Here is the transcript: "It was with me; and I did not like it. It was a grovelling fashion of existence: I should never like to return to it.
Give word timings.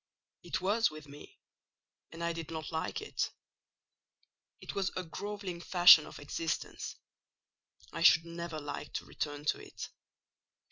"It 0.41 0.61
was 0.61 0.89
with 0.89 1.07
me; 1.07 1.37
and 2.11 2.23
I 2.23 2.33
did 2.33 2.49
not 2.49 2.71
like 2.71 3.01
it. 3.01 3.29
It 4.59 4.73
was 4.73 4.89
a 4.95 5.03
grovelling 5.03 5.61
fashion 5.61 6.07
of 6.07 6.17
existence: 6.17 6.95
I 7.93 8.01
should 8.01 8.25
never 8.25 8.59
like 8.59 8.93
to 8.93 9.05
return 9.05 9.45
to 9.45 9.59
it. 9.61 9.91